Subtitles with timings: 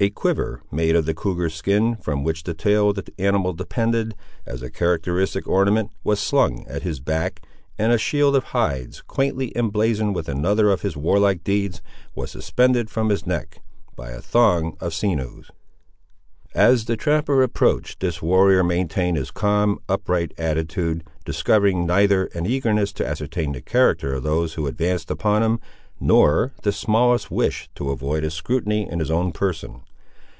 [0.00, 4.14] A quiver made of the cougar skin, from which the tail of the animal depended,
[4.46, 7.40] as a characteristic ornament, was slung at his back,
[7.76, 11.82] and a shield of hides, quaintly emblazoned with another of his warlike deeds,
[12.14, 13.60] was suspended from his neck
[13.96, 15.50] by a thong of sinews.
[16.54, 22.92] As the trapper approached, this warrior maintained his calm upright attitude, discovering neither an eagerness
[22.92, 25.58] to ascertain the character of those who advanced upon him,
[25.98, 29.80] nor the smallest wish to avoid a scrutiny in his own person.